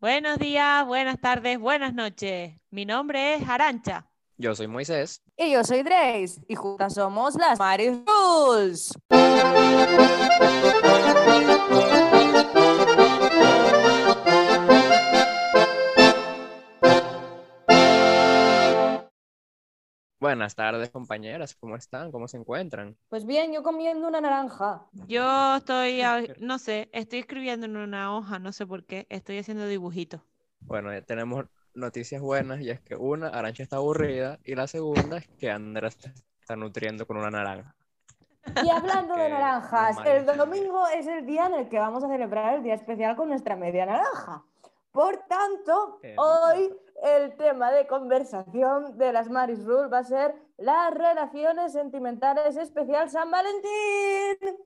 [0.00, 2.52] Buenos días, buenas tardes, buenas noches.
[2.70, 4.06] Mi nombre es Arancha.
[4.36, 5.24] Yo soy Moisés.
[5.36, 6.40] Y yo soy Drace.
[6.46, 8.92] Y juntas somos las Maris Rules.
[20.20, 21.54] Buenas tardes, compañeras.
[21.54, 22.10] ¿Cómo están?
[22.10, 22.96] ¿Cómo se encuentran?
[23.08, 24.82] Pues bien, yo comiendo una naranja.
[25.06, 29.38] Yo estoy, a- no sé, estoy escribiendo en una hoja, no sé por qué, estoy
[29.38, 30.20] haciendo dibujitos.
[30.62, 35.18] Bueno, ya tenemos noticias buenas y es que una, Arancha está aburrida y la segunda
[35.18, 37.76] es que Andrés se está nutriendo con una naranja.
[38.64, 42.54] Y hablando de naranjas, el domingo es el día en el que vamos a celebrar
[42.56, 44.42] el día especial con nuestra media naranja.
[44.98, 50.34] Por tanto, Qué hoy el tema de conversación de las Maris Rules va a ser
[50.56, 54.56] las relaciones sentimentales especial San Valentín.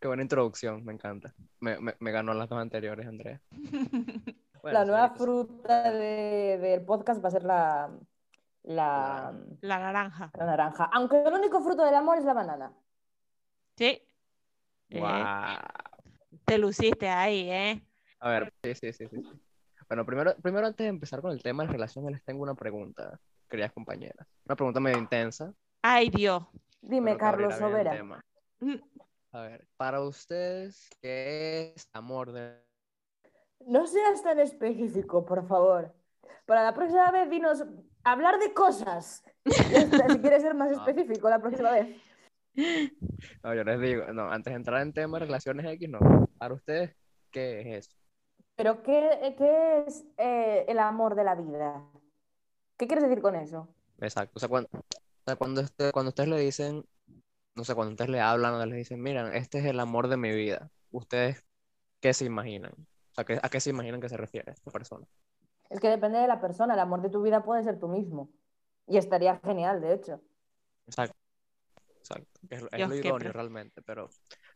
[0.00, 1.34] Qué buena introducción, me encanta.
[1.60, 3.38] Me, me- me ganó las dos anteriores, Andrea.
[4.62, 7.90] Bueno, la nueva señoritas, fruta de- del podcast va a ser la,
[8.64, 10.30] la, La naranja.
[10.36, 10.90] la naranja.
[10.94, 12.72] Aunque el único fruto del amor es la banana.
[13.76, 14.02] Sí.
[14.88, 15.24] Eh, guau.
[16.46, 17.82] Te luciste ahí, ¿eh?
[18.20, 19.22] A ver, sí, sí, sí, sí.
[19.88, 22.54] Bueno, primero, primero antes de empezar con el tema de las relaciones, les tengo una
[22.54, 24.26] pregunta, queridas compañeras.
[24.46, 25.52] Una pregunta medio intensa.
[25.82, 26.42] Ay, Dios.
[26.80, 28.02] Dime, Carlos Sobera.
[28.60, 28.74] Mm,
[29.32, 32.56] A ver, para ustedes, ¿qué es amor de...
[33.66, 35.94] No seas tan específico, por favor.
[36.46, 37.64] Para la próxima vez, dinos
[38.04, 39.22] hablar de cosas.
[39.44, 40.84] Ya está, si quieres ser más Ah.
[40.86, 41.96] específico la próxima vez.
[43.42, 45.98] No, yo les digo, no, antes de entrar en tema de relaciones X, no.
[46.38, 46.96] Para ustedes,
[47.30, 47.96] ¿qué es eso?
[48.56, 51.84] Pero, ¿qué, qué es eh, el amor de la vida?
[52.78, 53.68] ¿Qué quieres decir con eso?
[53.98, 54.32] Exacto.
[54.36, 54.80] O sea, cuando, o
[55.26, 56.84] sea, cuando, usted- cuando ustedes le dicen,
[57.54, 60.16] no sé, cuando ustedes le hablan o les dicen, miren, este es el amor de
[60.16, 61.44] mi vida, ¿ustedes
[62.00, 62.72] qué se imaginan?
[62.72, 65.06] O sea, ¿qué- ¿a qué se imaginan que se refiere esta persona?
[65.70, 66.74] Es que depende de la persona.
[66.74, 68.30] El amor de tu vida puede ser tú mismo.
[68.86, 70.20] Y estaría genial, de hecho.
[70.86, 71.25] Exacto.
[72.10, 72.40] Exacto.
[72.50, 72.72] Es, lo- es
[73.02, 74.08] Dios, lo pre- realmente, pero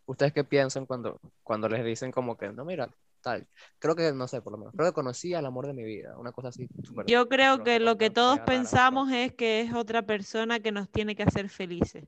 [0.06, 2.88] ¿ustedes qué piensan cuando, cuando les dicen como que, no, mira,
[3.22, 3.46] tal?
[3.78, 6.16] Creo que, no sé, por lo menos, creo que conocí al amor de mi vida,
[6.18, 7.06] una cosa así súper...
[7.06, 10.88] Yo creo que lo que todos rara, pensamos es que es otra persona que nos
[10.88, 12.04] tiene que hacer felices.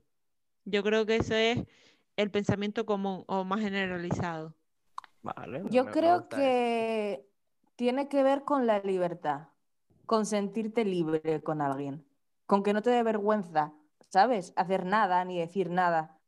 [0.65, 1.59] Yo creo que ese es
[2.15, 4.53] el pensamiento común o más generalizado.
[5.21, 6.47] Vale, me- Yo creo gusta eso.
[6.47, 7.25] que
[7.75, 9.47] tiene que ver con la libertad,
[10.05, 12.05] con sentirte libre con alguien,
[12.45, 13.73] con que no te dé vergüenza,
[14.13, 14.53] ¿sabes?
[14.55, 16.19] Hacer nada ni decir nada.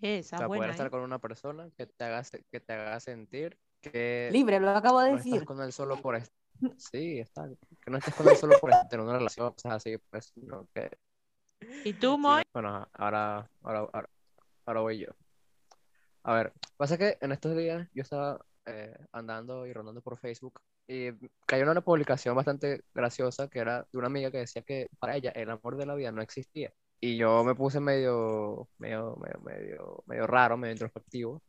[0.00, 0.90] Esa O sea, poder buena, estar ¿eh?
[0.90, 2.22] con una persona que te haga,
[2.52, 5.44] que te haga sentir que Libre, lo acabo de no estás decir.
[5.44, 6.14] con él solo por...
[6.14, 6.32] est-
[6.78, 7.48] Sí, está.
[7.80, 10.88] Que no estés con él solo por tener una relación, cosas así, pues, sino que...
[11.84, 12.42] ¿Y tú, Moy?
[12.52, 14.08] Bueno, ahora, ahora, ahora,
[14.66, 15.08] ahora voy yo.
[16.22, 20.60] A ver, pasa que en estos días yo estaba eh, andando y rondando por Facebook
[20.86, 21.10] y
[21.46, 25.16] cayó en una publicación bastante graciosa que era de una amiga que decía que para
[25.16, 26.72] ella el amor de la vida no existía.
[27.04, 31.42] Y yo me puse medio, medio, medio, medio, medio raro, medio introspectivo.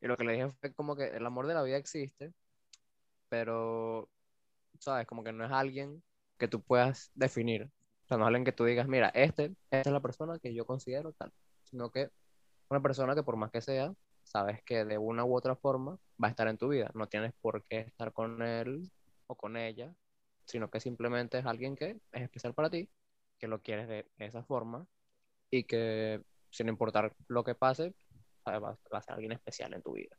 [0.00, 2.32] Y lo que le dije fue como que el amor de la vida existe,
[3.28, 4.08] pero,
[4.78, 5.04] ¿sabes?
[5.08, 6.00] Como que no es alguien
[6.38, 7.64] que tú puedas definir.
[8.04, 10.54] O sea, no es alguien que tú digas, mira, este, esta es la persona que
[10.54, 11.32] yo considero tal,
[11.64, 12.10] sino que
[12.70, 16.28] una persona que por más que sea, sabes que de una u otra forma va
[16.28, 16.92] a estar en tu vida.
[16.94, 18.88] No tienes por qué estar con él
[19.26, 19.92] o con ella,
[20.44, 22.88] sino que simplemente es alguien que es especial para ti,
[23.38, 24.86] que lo quieres de esa forma
[25.50, 27.94] y que sin importar lo que pase,
[28.46, 30.16] va va a ser alguien especial en tu vida.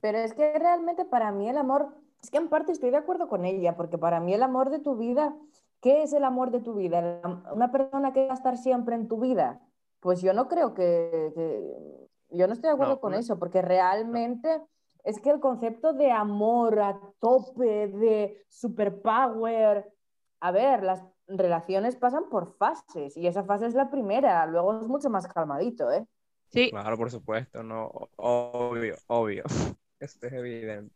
[0.00, 3.28] Pero es que realmente para mí el amor, es que en parte estoy de acuerdo
[3.28, 5.34] con ella, porque para mí el amor de tu vida,
[5.80, 6.98] ¿qué es el amor de tu vida?
[6.98, 9.60] ¿El am- ¿Una persona que va a estar siempre en tu vida?
[10.00, 13.62] Pues yo no creo que, que- yo no estoy de acuerdo No, con eso, porque
[13.62, 14.60] realmente
[15.04, 19.92] es que el concepto de amor a tope, de superpower,
[20.40, 24.86] a ver, las relaciones pasan por fases y esa fase es la primera, luego es
[24.86, 26.06] mucho más calmadito, ¿eh?
[26.48, 29.44] Sí, Claro, por supuesto, no, obvio, obvio.
[30.00, 30.94] Esto es evidente.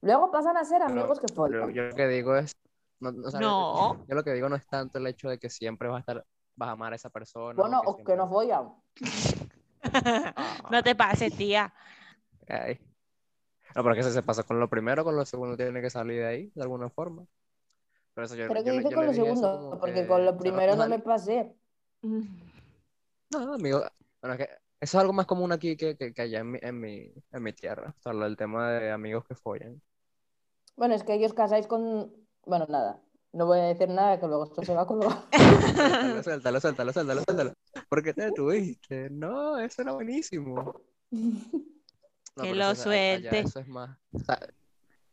[0.00, 1.72] Luego pasan a ser Pero- amigos que Pero follan.
[1.72, 2.52] yo lo que digo es,
[3.00, 4.06] no, no, o sea, No.
[4.06, 6.26] yo lo que digo no es tanto el hecho de que siempre vas a estar,
[6.56, 7.54] vas a amar a esa persona.
[7.60, 8.74] Bueno, o que siempre- no follan.
[10.70, 11.72] no te pases, tía.
[12.48, 12.78] Ay.
[13.74, 16.20] No, pero que se, se pasa con lo primero, con lo segundo tiene que salir
[16.20, 17.24] de ahí, de alguna forma.
[18.14, 20.06] Pero eso yo, Pero yo que le- dice yo con lo segundo, como porque que,
[20.06, 21.54] con lo primero no me pasé.
[22.02, 23.82] No, amigo,
[24.20, 24.44] bueno, es que
[24.80, 27.42] eso es algo más común aquí que, que, que allá en mi, en mi, en
[27.42, 27.94] mi tierra.
[27.96, 29.80] O sea, lo del tema de amigos que follan.
[30.76, 32.12] Bueno, es que ellos casáis con.
[32.44, 33.00] Bueno, nada.
[33.32, 35.12] No voy a decir nada que luego esto se va a colgar.
[36.22, 37.52] Suéltalo, suéltalo, suéltalo, suéltalo, suéltalo.
[37.88, 39.08] ¿Por qué te detuviste?
[39.08, 40.80] No, eso era buenísimo.
[42.34, 43.38] No, Que lo eso es- allá suelte.
[43.40, 44.38] eso es más, o sea,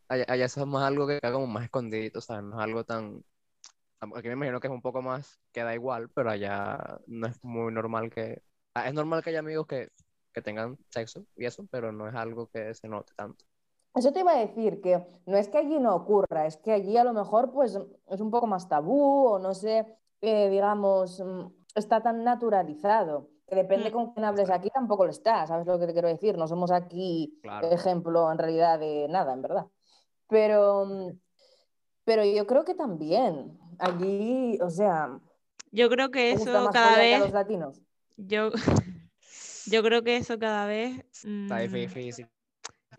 [0.10, 2.64] allá, allá eso es más algo que queda como más escondido, o sea, no es
[2.64, 3.24] algo tan,
[4.16, 7.74] aquí me imagino que es un poco más, queda igual, pero allá no es muy
[7.74, 8.44] normal que,
[8.76, 9.90] ah, es normal que haya amigos que,
[10.34, 13.46] que tengan sexo y eso, pero no es algo que se note tanto.
[13.96, 16.96] Eso te iba a decir, que no es que allí no ocurra, es que allí
[16.98, 17.78] a lo mejor pues
[18.08, 19.86] es un poco más tabú o no sé,
[20.22, 23.30] eh, digamos, mm, está tan naturalizado.
[23.48, 23.94] Que depende Mm.
[23.94, 26.38] con quién hables aquí, tampoco lo está, ¿sabes lo que te quiero decir?
[26.38, 27.68] No somos aquí Claro.
[27.72, 29.66] ejemplo en realidad de nada, en verdad.
[30.30, 31.20] Pero, mm,
[32.06, 35.20] pero yo creo que también, allí, o sea,
[35.72, 37.82] Yo creo que ¿te gusta eso más cada follar que a vez, los latinos?
[38.18, 38.50] yo,
[39.66, 42.28] yo creo que eso cada vez Está mm, difícil.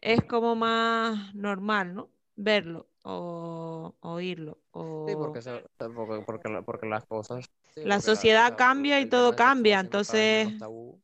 [0.00, 2.10] es como más normal, ¿no?
[2.36, 4.54] Verlo o oírlo.
[4.54, 5.06] Sí, O...
[5.18, 7.44] porque, se- porque, porque, la- porque las cosas...
[7.74, 11.00] sí, La porque sociedad cambia y todo cambia, entonces- tabú.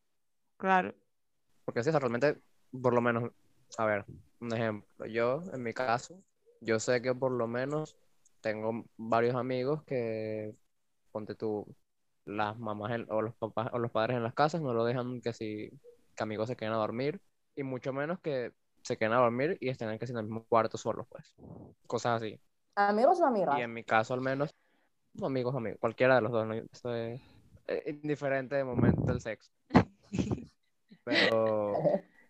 [0.57, 0.95] Claro.
[1.65, 2.41] Porque sí, o sea, realmente,
[2.81, 3.31] por lo menos,
[3.77, 4.05] a ver,
[4.41, 5.07] un ejemplo.
[5.07, 6.23] Yo, en mi caso,
[6.61, 7.97] yo sé que por lo menos
[8.41, 10.55] tengo varios amigos que,
[11.13, 11.67] ponte tú,
[12.25, 15.21] las mamás en- o los papás o los padres en las casas no lo dejan
[15.21, 15.71] que si
[16.17, 17.21] que amigos se queden a dormir
[17.55, 18.53] y mucho menos que
[18.83, 21.35] se queden a dormir y estén que si en el mismo cuarto solos, pues.
[21.87, 22.41] Cosas así.
[22.75, 23.59] ¿Amigos o amigas?
[23.59, 24.55] Y en mi caso, al menos,
[25.15, 26.55] no, amigos, amigos, cualquiera de los dos, ¿no?
[26.55, 27.21] Eso es
[27.69, 29.51] eh, indiferente de momento del sexo.
[31.05, 31.77] Pero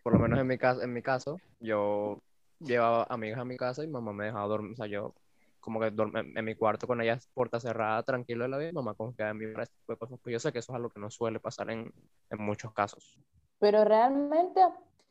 [0.06, 2.20] por lo menos en mi caso, en mi caso, yo
[2.60, 5.14] llevaba amigas a mi casa y mamá me dejaba dormir, o sea, yo
[5.58, 8.94] como que en, mi cuarto con ellas puerta cerrada, tranquilo de la vida, y mamá
[8.94, 10.20] confiaba en mí para ese tipo de cosas.
[10.22, 11.92] Pues yo sé que eso es algo que no suele pasar en,
[12.30, 13.18] en muchos casos.
[13.58, 14.60] Pero realmente,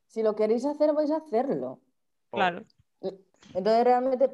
[0.08, 1.82] si lo queréis hacer, vais a hacerlo.
[2.32, 2.64] Claro.
[3.02, 4.30] Entonces, realmente,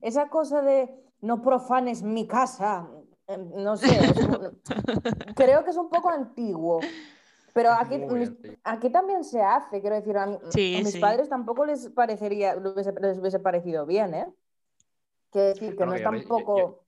[0.00, 2.90] esa cosa de no profanes mi casa,
[3.28, 3.86] eh, no sé,
[5.36, 6.80] creo que es un poco antiguo.
[7.52, 8.00] Pero aquí,
[8.64, 11.00] aquí también se hace, quiero decir, a, mi- Sí, a mis sí.
[11.00, 14.26] padres tampoco les parecería, les hubiese, parecido bien, ¿eh?
[15.30, 16.58] Quiero decir que Bueno, no es le- yo- tampoco...
[16.58, 16.78] yo-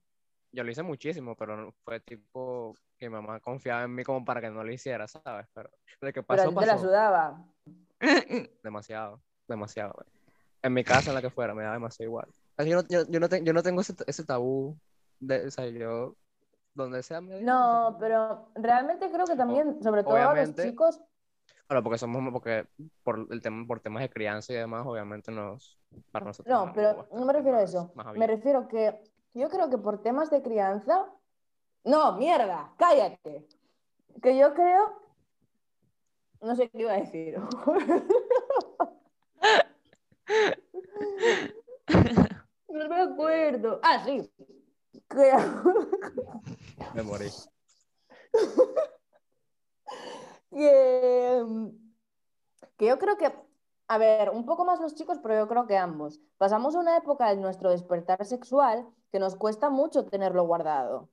[0.51, 4.23] Yo lo hice muchísimo, pero no- fue tipo que mi mamá confiaba en mí como
[4.23, 5.47] para que no lo hiciera, ¿sabes?
[5.53, 5.69] Pero
[6.01, 6.85] de que Pero a pasó, ti te la pasó.
[6.87, 7.45] sudaba.
[8.63, 9.95] Demasiado, demasiado.
[10.63, 12.27] En mi casa, en la que fuera, me da demasiado igual.
[12.59, 14.77] Yo no, yo, yo no, te- yo no tengo ese, ese tabú
[15.19, 16.15] de, o sea, yo,
[16.75, 21.01] donde sea No, pero realmente creo que también, sobre todo a los chicos,
[21.67, 22.67] Claro, porque somos, porque
[23.03, 25.79] por el tema, por temas de crianza y demás, obviamente nos,
[26.11, 27.91] para nosotros No, pero no me refiero a eso.
[28.15, 29.01] Me refiero que
[29.33, 31.07] yo creo que por temas de crianza.
[31.83, 33.47] No, mierda, cállate.
[34.21, 35.01] Que yo creo.
[36.41, 37.37] No sé qué iba a decir.
[42.67, 43.79] No me acuerdo.
[43.83, 44.29] Ah, sí.
[45.09, 45.31] Que,
[46.93, 47.29] Me morí.
[50.51, 51.45] que,
[52.77, 53.33] que yo creo que,
[53.87, 56.19] a ver, un poco más los chicos, pero yo creo que ambos.
[56.37, 61.09] Pasamos una época en nuestro despertar sexual que nos cuesta mucho tenerlo guardado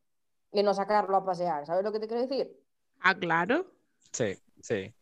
[0.52, 1.66] y no sacarlo a pasear.
[1.66, 2.60] ¿Sabes lo que te quiero decir?
[3.00, 3.66] Ah, claro.
[4.12, 4.94] Sí, sí.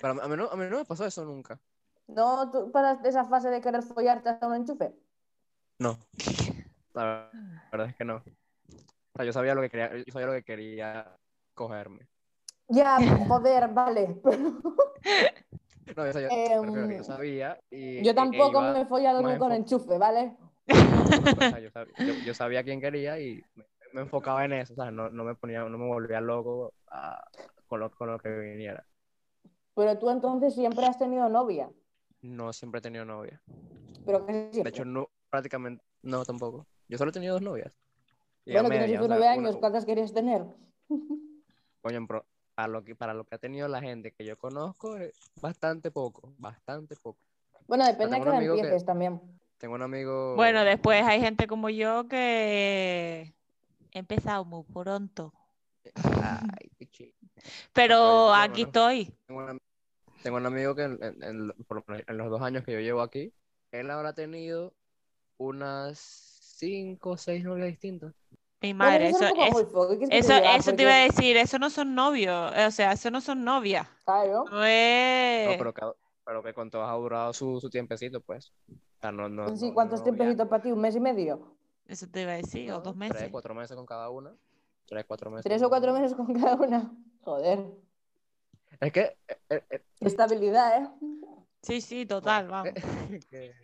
[0.00, 1.58] Pero a mí, no, a mí no me pasó eso nunca.
[2.06, 4.94] ¿No tú pasas de esa fase de querer follarte hasta un enchufe?
[5.78, 5.98] No.
[6.92, 7.30] La
[7.70, 8.22] verdad es que no.
[9.20, 11.14] Sea, yo sabía lo que quería, yo sabía lo que quería
[11.54, 12.08] cogerme.
[12.68, 12.96] Ya,
[13.28, 14.18] joder, vale.
[15.94, 19.44] No, yo, que yo Em, sabía y Yo tampoco e me he follado más nunca
[19.44, 20.36] un enfo- enchufe, ¿vale?
[20.68, 24.90] yo, sab- yo- yo sabía quién quería y me, me enfocaba en eso, o sea,
[24.90, 27.22] no, no me ponía, no me volvía loco a-
[27.68, 28.86] con, lo, con lo que viniera.
[29.74, 31.68] Pero tú entonces siempre has tenido novia.
[32.22, 33.42] No siempre he tenido novia.
[34.06, 36.66] Pero que De hecho, no, prácticamente, no tampoco.
[36.88, 37.76] Yo solo he tenido dos novias.
[38.46, 40.44] Bueno, tienes medias, o 19 sea, años, ¿cuántas querías tener?
[41.82, 44.96] coño, pero para lo que, para lo que ha tenido la gente que yo conozco,
[44.96, 47.18] es bastante poco, bastante poco.
[47.68, 49.20] Bueno, depende de que amigo que- empieces también.
[49.58, 50.36] Tengo un amigo.
[50.36, 53.34] Bueno, después hay gente como yo que
[53.92, 55.34] he empezado muy pronto.
[56.22, 57.12] Ay, qué chido.
[57.72, 59.14] Pero bueno, aquí estoy.
[59.26, 59.60] Tengo un,
[60.22, 63.32] tengo un amigo que en, en los dos años que yo llevo aquí,
[63.70, 64.74] él habrá tenido
[65.38, 68.14] unas cinco o seis novias distintas.
[68.62, 70.76] Mi madre, eso eso, es un poco es- muy fuego, ¿qué quieres que eso, te
[70.76, 73.86] te iba a decir, eso no son novios, o sea, eso no son novias.
[74.04, 74.44] Claro.
[74.50, 75.48] No es...
[75.48, 75.82] No, pero, que,
[76.24, 78.52] pero que con todas ha durado su, su tiempecito, pues.
[78.70, 80.72] O sea, no, no, Sí, no- ¿cuántos no tiempecitos para ti?
[80.72, 81.56] ¿Un mes y medio?
[81.86, 83.28] Eso te iba a decir, o dos Tres, meses.
[83.30, 84.36] cuatro meses con cada una.
[84.86, 85.44] Tres, cuatro meses.
[85.44, 86.92] ¿Tres o cuatro meses con cada una?
[87.22, 87.64] Joder.
[88.78, 89.16] Es que.
[89.48, 90.88] eh, eh, Estabilidad, ¿eh?
[91.62, 92.72] Sí, sí, total, vamos.
[93.30, 93.54] él,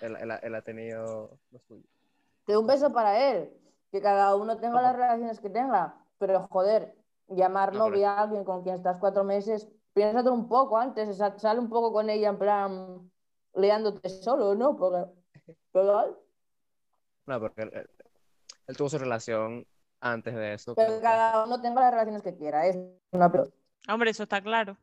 [0.00, 1.84] él ha- él ha tenido lo suyo.
[2.46, 3.52] Que un beso para él.
[3.92, 5.94] Que cada uno tenga las relaciones que tenga.
[6.18, 6.94] Pero joder,
[7.28, 11.16] llamar No, pero- novia a alguien con quien estás cuatro meses, piénsatelo un poco antes,
[11.16, 13.10] sa- sale un poco con ella en plan
[13.54, 14.76] liándote solo, ¿no?
[14.76, 15.10] Porque,
[15.72, 16.16] pero,
[17.26, 17.90] No, porque él,
[18.76, 19.66] tuvo su relación
[20.00, 20.74] antes de eso.
[20.74, 22.78] pero que cada uno tenga las relaciones que quiera, es
[23.12, 23.50] una pelota.
[23.88, 24.76] Hombre, eso está claro.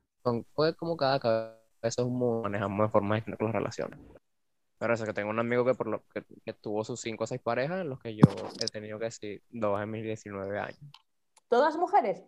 [0.54, 4.00] fue como cada cabeza es un mundo, manejamos de forma distinta con las relaciones.
[4.80, 7.28] Pero eso, que tengo un amigo que, por lo, que, que tuvo sus cinco o
[7.28, 8.24] seis parejas, en los que yo
[8.62, 10.80] he tenido que sí, dos en mis 19 años.
[11.50, 12.24] ¿Todas mujeres?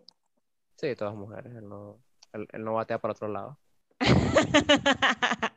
[0.76, 1.54] Sí, todas mujeres.
[1.54, 1.98] Él no,
[2.32, 3.58] él, él no batea para otro lado.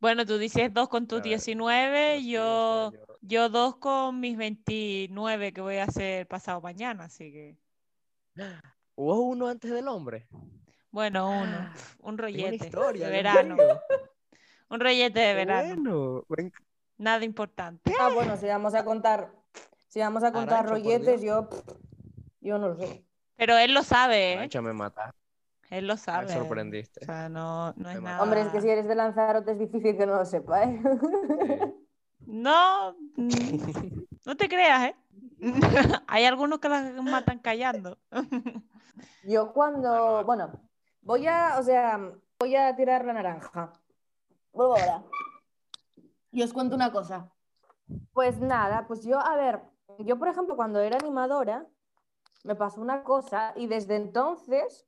[0.00, 4.18] Bueno, tú dices dos con tus A ver, 19, sí, yo, yo- yo dos con
[4.18, 7.56] mis 29 que voy a hacer pasado mañana, así que,
[8.96, 10.26] ¿Hubo uno antes del hombre?
[10.90, 13.56] bueno, uno, Ah, un Tengo una rollete historia, de verano.
[14.72, 16.52] Un rollete de verano, Bueno, ven-
[16.98, 17.92] nada importante.
[18.00, 19.30] Ah, bueno, si vamos a contar,
[19.88, 21.48] si vamos a contar Arancha, rolletes, yo,
[22.40, 23.04] yo no lo sé.
[23.36, 24.60] Pero él lo sabe, ¿eh?
[24.62, 25.18] Me mataste,
[25.70, 26.28] Él lo me sabe.
[26.28, 27.00] sorprendiste.
[27.02, 28.22] O sea, no, no es Me nada.
[28.22, 30.80] Hombre, es que si eres de Lanzarote es difícil que no lo sepa, ¿eh?
[32.24, 33.28] No, mm,
[34.24, 34.96] no te creas, ¿eh?
[36.06, 37.98] Hay algunos que las matan callando.
[39.24, 40.52] Yo cuando, bueno,
[41.02, 41.98] voy a, o sea,
[42.38, 43.72] voy a tirar la naranja.
[44.52, 45.02] Vuelvo ahora.
[46.30, 47.30] Y os cuento una cosa.
[48.12, 49.60] Pues nada, pues yo, a ver,
[49.98, 51.66] yo por ejemplo cuando era animadora
[52.44, 54.86] me pasó una cosa y desde entonces,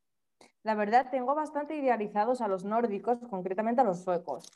[0.63, 4.51] la verdad, tengo bastante idealizados a los nórdicos, concretamente a los suecos.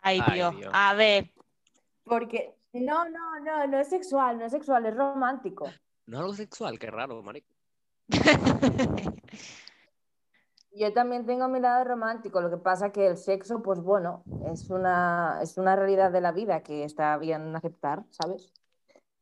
[0.00, 0.56] Ay, Ay, Dios.
[0.56, 0.70] Dios.
[0.74, 1.32] A ver,
[2.04, 5.64] Porque, no, no, no, no es sexual, no es sexual, es romántico.
[6.06, 7.52] No es algo sexual, qué raro, marico.
[10.76, 14.68] Yo también tengo mi lado romántico, lo que pasa que el sexo, pues bueno, es
[14.68, 18.52] una, es una realidad de la vida que está bien aceptar, ¿sabes?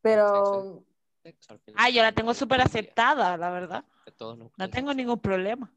[0.02, 0.82] Pero
[1.23, 3.84] Sexo, Ah, yo la tengo súper aceptada, la verdad.
[4.58, 5.73] No tengo ningún problema.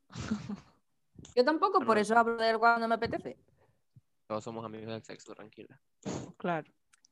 [1.36, 3.38] yo tampoco, por eso hablo de él cuando me apetece.
[4.26, 5.80] Todos somos amigos del sexo, tranquila.
[6.38, 6.68] Claro.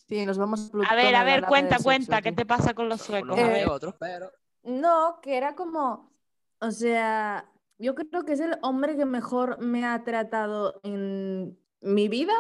[0.08, 3.38] Sí, nos vamos A ver, a ver, cuenta, cuenta, ¿qué te pasa con los suecos?
[3.38, 4.32] Unos A Eh, otros, pero
[4.64, 6.12] No, que era como,
[6.60, 12.08] o sea, yo creo que es el hombre que mejor me ha tratado en mi
[12.08, 12.34] vida.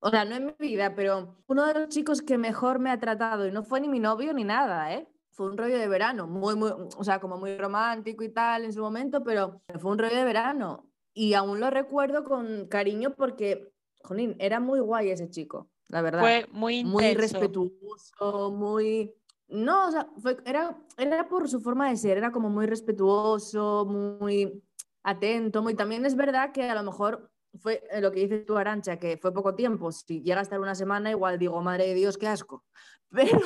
[0.00, 3.00] O sea, no en mi vida, pero uno de los chicos que mejor me ha
[3.00, 5.08] tratado y no fue ni mi novio ni nada, ¿eh?
[5.32, 8.72] Fue un rollo de verano, muy, muy, o sea, como muy romántico y tal en
[8.72, 10.90] su momento, pero fue un rollo de verano.
[11.14, 13.72] Y aún lo recuerdo con cariño porque,
[14.04, 17.20] jolín, era muy guay ese chico, la verdad Fue muy muy intenso.
[17.40, 19.14] respetuoso, muy...
[19.48, 23.84] No, o sea, fue- era, era por su forma de ser, era como muy respetuoso,
[23.88, 24.62] muy
[25.10, 25.74] atento, muy...
[25.74, 29.16] También es verdad que a lo mejor fue eh, lo que dices tú, Arancha, que
[29.16, 29.90] fue poco tiempo.
[29.92, 32.64] Si llega a estar una semana, igual digo, madre de Dios, qué asco.
[33.10, 33.38] Pero,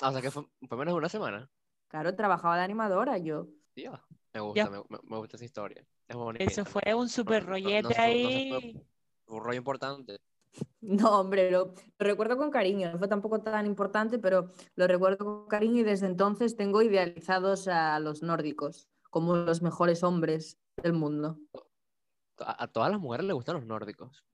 [0.00, 1.48] Ah, o sea que fue, fue menos de una semana.
[1.88, 3.46] claro, trabajaba de animadora yo.
[3.74, 3.92] Tío,
[4.34, 4.70] me gusta, Ya.
[4.70, 5.86] me, gusta esa historia.
[6.08, 6.44] Es bonita.
[6.44, 8.84] Eso fue un super no- no rollete no ahí.
[9.28, 10.18] Un rollo importante.
[10.80, 11.74] No, hombre, lo, lo
[12.06, 16.06] recuerdo con cariño, no fue tampoco tan importante, pero lo recuerdo con cariño y desde
[16.06, 21.38] entonces tengo idealizados a los nórdicos como los mejores hombres del mundo.
[22.38, 24.24] A, a todas las mujeres les gustan los nórdicos.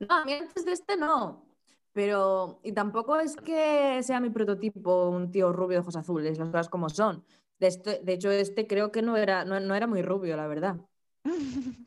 [0.00, 1.44] No, a mí antes de este no,
[1.92, 6.48] pero y tampoco es que sea mi prototipo un tío rubio de ojos azules, las
[6.48, 7.22] cosas como son.
[7.60, 10.46] De, este- de hecho, este creo que no era, no, no era muy rubio, la
[10.46, 10.80] verdad.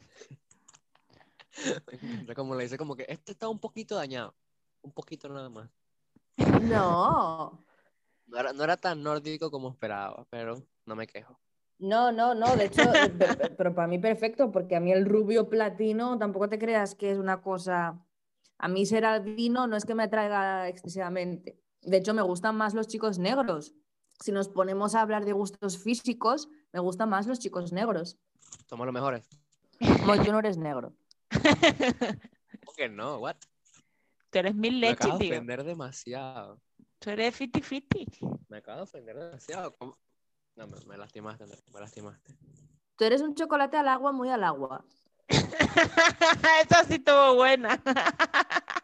[2.35, 4.35] Como le dice como que este está un poquito dañado.
[4.83, 5.69] Un poquito nada más.
[6.61, 7.65] No,
[8.27, 11.39] No era, no era tan nórdico como esperaba, pero no me quejo.
[11.79, 14.91] No, no, no, de hecho, eh, pe- pe- pero para mí perfecto, porque a mí
[14.91, 17.99] el rubio platino tampoco te creas que es una cosa,
[18.57, 21.59] a mí ser albino no es que me atraiga excesivamente.
[21.81, 23.73] De hecho, me gustan más los chicos negros.
[24.19, 28.17] Si nos ponemos a hablar de gustos físicos, me gustan más los chicos negros.
[28.65, 29.29] Somos los mejores.
[29.79, 30.93] Como tú no eres negro.
[31.31, 33.17] ¿Cómo que no?
[33.19, 33.35] What?
[34.31, 35.33] Tú eres mil Me leches, acabo de tío.
[35.35, 36.59] ofender demasiado.
[36.99, 38.07] Tú eres fiti fiti.
[38.49, 39.75] Me acabo de ofender demasiado.
[39.77, 39.97] ¿Cómo?
[40.57, 42.33] No, me, me lastimaste, me lastimaste.
[42.97, 44.83] Tú eres un chocolate al agua, muy al agua.
[45.29, 47.81] Esa sí estuvo buena.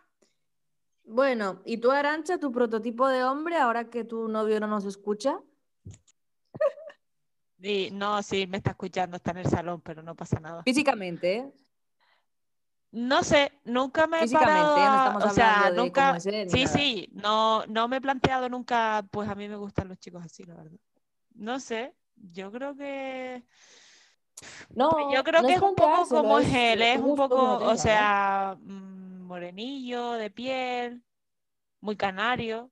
[1.06, 5.38] Bueno, ¿y tú, Arancha, tu prototipo de hombre, ahora que tu novio no nos escucha?
[7.60, 10.64] Y, no, sí, me está escuchando, está en el salón, pero no pasa nada.
[10.64, 11.54] Físicamente, ¿eh?
[12.92, 14.76] No sé, nunca me he Físicamente, parado.
[14.78, 16.74] No a- estamos o sea, hablando de nunca, él sí, nada.
[16.78, 20.44] sí, no, no me he planteado nunca, pues a mí me gustan los chicos así,
[20.46, 20.80] la verdad.
[21.36, 23.44] No sé, yo creo que,
[24.76, 27.58] No, yo creo no que es un poco como es él, es un que uno
[27.58, 31.04] poco, o sea, mm, morenillo, de piel,
[31.82, 32.72] muy canario.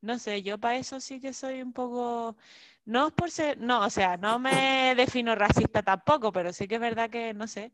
[0.00, 2.36] No sé, yo para eso sí que soy un poco
[2.84, 6.76] No es por ser, no, o sea, no me defino racista tampoco, pero sí que
[6.76, 7.72] es verdad que, no sé.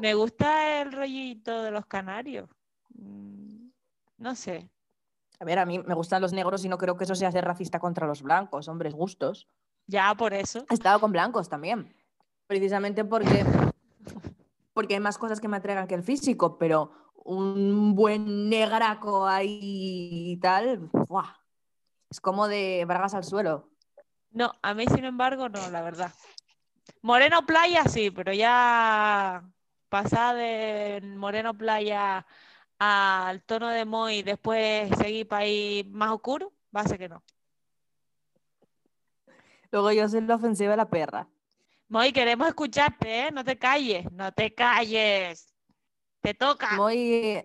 [0.00, 2.48] Me gusta el rollito de los canarios.
[2.94, 3.68] Mm,
[4.18, 4.70] No sé.
[5.40, 7.44] A ver, a mí me gustan los negros y no creo que eso sea ser
[7.44, 9.48] racista contra los blancos, hombres, gustos.
[9.86, 10.64] Ya por eso.
[10.70, 11.94] He estado con blancos también,
[12.46, 13.44] precisamente porque,
[14.74, 19.60] porque hay más cosas que me atraigan que el físico, pero un buen negraco ahí
[20.32, 21.34] y tal, ¡buah!
[22.10, 23.70] es como de bragas al suelo.
[24.30, 26.12] No, a mí, sin embargo, no, la verdad.
[27.02, 29.42] Moreno Playa sí, pero ya
[29.88, 32.26] pasar de Moreno Playa
[32.78, 37.08] al tono de Moy y después seguir para ahí más oscuro, va a ser que
[37.08, 37.22] no.
[39.70, 41.28] Luego yo soy la ofensiva de la perra.
[41.88, 43.30] Moy, queremos escucharte, ¿eh?
[43.30, 45.54] No te calles, no te calles.
[46.20, 46.72] Te toca.
[46.76, 47.42] Muy,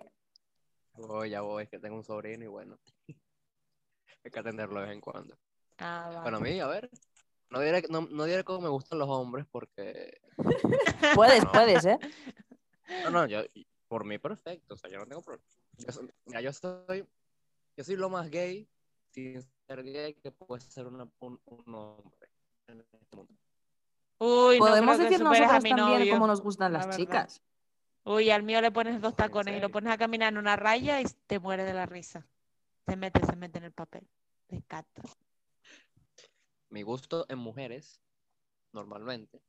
[0.95, 2.77] Voy, ya voy, es que tengo un sobrino y bueno.
[3.07, 5.37] Hay que atenderlo de vez en cuando.
[5.79, 6.21] Ah, vale.
[6.21, 6.89] Bueno, a mí, a ver.
[7.49, 10.21] No diré, no, no diré cómo me gustan los hombres porque.
[11.15, 11.51] puedes, No.
[11.51, 11.97] puedes, ¿eh?
[13.03, 13.41] No, no, yo,
[13.93, 14.73] por mí perfecto.
[14.73, 15.47] O sea, yo no tengo problema.
[15.77, 17.07] Yo soy, mira, yo soy.
[17.77, 18.67] Yo soy lo más gay
[19.11, 22.27] sin ser gay que puede ser una- un, un hombre
[22.65, 23.31] en este mundo.
[24.17, 26.13] Uy, no Podemos que decir a mi también novio.
[26.15, 27.43] cómo nos gustan la las chicas.
[28.03, 30.55] Uy, al mío le pones dos ¿En tacones y lo pones a caminar en una
[30.55, 32.25] raya y te muere de la risa.
[32.87, 34.07] Se mete, se mete en el papel.
[34.49, 35.03] Me encanta.
[36.69, 38.01] Mi gusto en mujeres,
[38.71, 39.39] normalmente,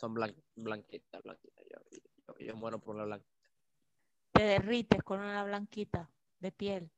[0.00, 1.64] son blan- blanquitas, blanquitas.
[1.68, 1.78] Yo,
[2.42, 3.30] yo, yo muero por una blanquita.
[4.32, 6.90] Te derrites con una blanquita de piel.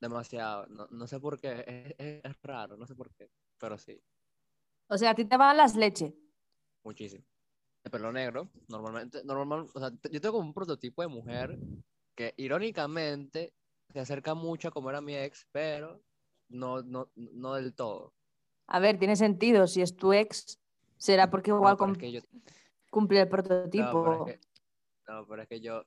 [0.00, 0.66] Demasiado.
[0.66, 1.64] No, no sé por qué.
[1.66, 3.30] Es, es- es raro, no sé por qué.
[3.58, 4.00] Pero sí,
[4.88, 6.12] O sea, a ti te van las leches.
[6.82, 7.24] muchísimo.
[7.84, 11.58] De pelo negro, normalmente, normal, o sea, yo tengo como un prototipo de mujer
[12.14, 13.54] que irónicamente
[13.88, 16.02] se acerca mucho a como era mi ex, pero
[16.48, 18.12] no, no, no del todo.
[18.66, 19.66] A ver, tiene sentido.
[19.66, 20.58] Si es tu ex,
[20.98, 22.20] será porque No, igual pero cum- es que yo,
[22.90, 24.26] cumple el no, prototipo.
[24.28, 24.40] es que,
[25.12, 25.84] no, pero es que yo,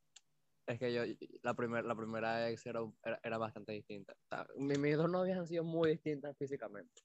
[0.68, 1.02] es que yo,
[1.42, 4.14] la, primer, la primera ex era, era, era bastante distinta.
[4.14, 7.02] O sea, mi- mis dos novias han sido muy distintas físicamente.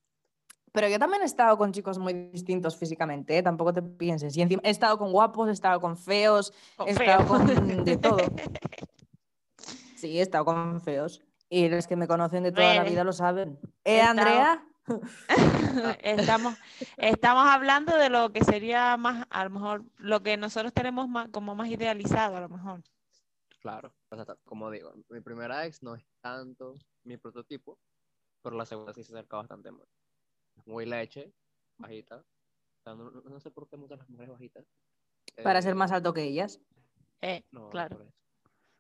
[0.71, 3.43] Pero yo también he estado con chicos muy distintos físicamente, ¿eh?
[3.43, 4.37] tampoco te pienses.
[4.37, 6.53] Y encima he estado con guapos, he estado con feos,
[6.87, 7.11] he feo.
[7.21, 8.19] estado con de todo.
[9.97, 11.23] Sí, he estado con feos.
[11.49, 13.59] Y los que me conocen de toda la vida lo saben.
[13.85, 14.65] ¿Eh, estado- Andrea?
[16.03, 16.55] estamos,
[16.97, 21.29] estamos hablando de lo que sería más, a lo mejor, lo que nosotros tenemos más,
[21.31, 22.83] como más idealizado, a lo mejor.
[23.61, 27.79] Claro, o sea, ta- como digo, mi primera ex no es tanto mi prototipo,
[28.43, 29.87] pero la segunda sí se acerca bastante más.
[30.65, 31.33] Muy leche,
[31.77, 32.17] bajita.
[32.19, 34.65] O sea, no, no- sé por qué muchas las mujeres bajitas.
[35.43, 36.61] Para ser Eh, más alto que ellas.
[37.21, 37.97] Eh, No, claro.
[37.97, 38.15] por eso.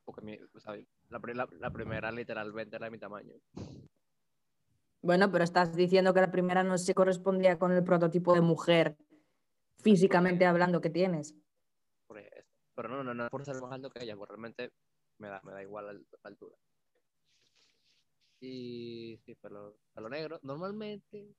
[0.04, 0.74] Porque mi, o sea,
[1.10, 3.34] la, pri- la- la primera literalmente era de mi tamaño.
[5.00, 8.96] Bueno, pero estás diciendo que la primera no se correspondía con el prototipo de mujer,
[9.78, 11.34] físicamente hablando, que tienes.
[12.06, 12.48] Por eso.
[12.74, 14.70] Pero no, no, no por ser más alto que ella, porque realmente
[15.18, 16.56] me da, me da igual la alt- la altura.
[18.40, 20.38] Y sí, pelo, pelo negro.
[20.42, 21.34] Normalmente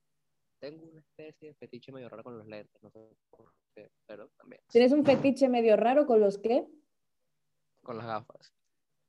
[0.58, 2.98] tengo una especie de fetiche medio raro con los lentes, no sé
[3.30, 4.60] por qué, pero también.
[4.68, 6.66] ¿Tienes un fetiche medio raro con los que?
[7.82, 8.52] Con las gafas.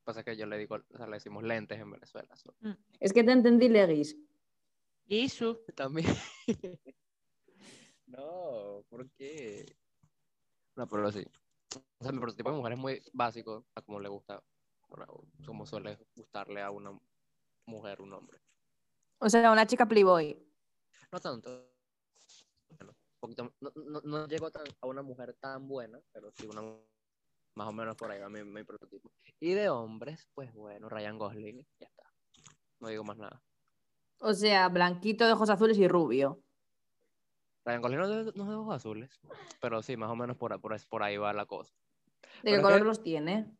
[0.04, 2.34] Pasa que yo le digo, o sea, le decimos lentes en Venezuela.
[2.36, 2.54] so-
[2.98, 4.16] Es que te entendí, Legis.
[5.06, 6.06] Y su, También.
[8.06, 9.76] no, ¿por qué?
[10.76, 11.24] No, pero sí.
[11.98, 14.42] O sea, mi prototipo de mujer es muy básico, a como le gusta,
[15.46, 16.98] como suele gustarle a una
[17.66, 18.40] mujer, un hombre.
[19.18, 20.36] O sea, una chica playboy.
[21.10, 21.72] No tanto.
[22.70, 26.46] Bueno, un poquito, no, no, no llego tan- a una mujer tan buena, pero sí
[26.46, 26.62] una
[27.54, 29.12] más o menos por ahí va mi, mi prototipo.
[29.40, 32.04] Y de hombres, pues bueno, Ryan Gosling, ya está.
[32.80, 33.42] No digo más nada.
[34.24, 36.40] O sea, blanquito de ojos azules y rubio.
[37.64, 38.06] Ryan Gosling no
[38.44, 39.20] no de ojos azules,
[39.60, 41.74] pero sí, más o menos por, ahí- por, por ahí va la cosa.
[42.42, 43.56] ¿De Pero qué color que- los tiene?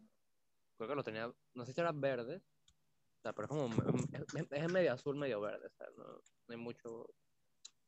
[0.77, 3.67] Creo que lo tenía, no sé si era verde, o sea, pero es como,
[4.13, 7.07] es, es- medio azul, medio verde, o sea, no, no hay mucho...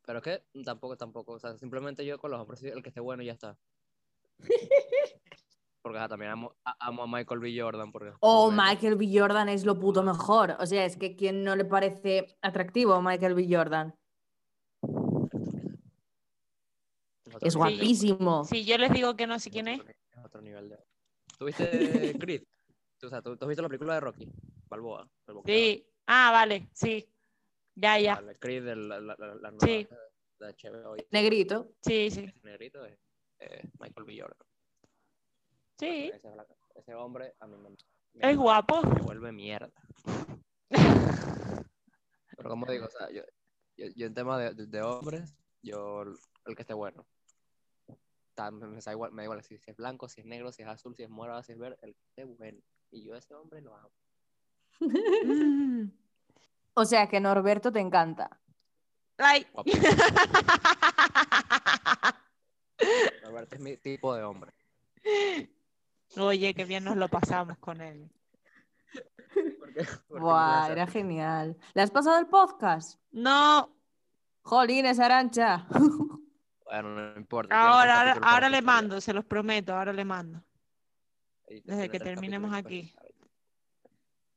[0.06, 3.00] Pero es que tampoco, tampoco, o sea, simplemente yo con los hombres, el que esté
[3.00, 3.58] bueno y ya está.
[5.84, 7.60] Porque ajá, también amo, a- amo a Michael B.
[7.60, 7.92] Jordan.
[7.92, 8.50] Porque, Oh.
[8.50, 9.06] Michael B.
[9.12, 10.56] Jordan es lo puto mejor.
[10.58, 13.46] O sea, es que ¿quién no le parece atractivo a Michael B.
[13.50, 13.94] Jordan?
[17.42, 18.44] Es guapísimo.
[18.44, 19.80] si yo les digo que no sé quién es,
[20.24, 20.78] otro nivel de...
[21.38, 21.64] ¿Tuviste
[22.18, 22.44] Creed?
[22.98, 24.28] Tú, o sea, ¿tú, tú has visto la película de Rocky?
[24.68, 25.06] Balboa.
[25.44, 25.86] sí.
[26.06, 27.06] Ah, vale, sí.
[27.74, 28.14] Ya, ya.
[28.16, 29.86] Vale, Creed, de la, la, la, la nueva Sí.
[30.38, 30.96] de HBO.
[31.10, 31.72] Negrito.
[31.82, 32.26] Sí, sí.
[32.42, 32.98] Negrito es
[33.40, 34.18] eh, Michael B.
[34.20, 34.46] Jordan.
[35.78, 36.12] Sí.
[36.76, 38.82] Ese, hombre a mí me, me- Es guapo.
[38.82, 39.70] me vuelve mierda.
[42.36, 43.22] Pero como digo, o sea, yo,
[43.76, 47.06] Yo, yo en tema de, de, de hombres, yo el que esté bueno.
[48.36, 50.62] Me, me da igual, me da igual si, si es blanco, si es negro, si
[50.62, 52.60] es azul, si es morado, si es verde, el que esté bueno.
[52.90, 53.90] Y yo a ese hombre lo amo.
[56.76, 58.40] O sea que Norberto te encanta.
[59.18, 59.46] Ay.
[59.52, 59.70] Guapo.
[63.22, 64.52] Roberto es mi tipo de hombre.
[66.18, 68.10] Oye, qué bien nos lo pasamos con él.
[69.58, 71.56] Porque Buah, era genial.
[71.74, 73.00] ¿Le has pasado el podcast?
[73.10, 73.74] No,
[74.42, 75.66] Jolines, Arancha.
[76.66, 77.54] Bueno, no importa.
[77.60, 80.42] ahora, ahora, le mando, se los prometo, ahora le mando.
[81.62, 83.14] Desde que terminemos capítulos aquí.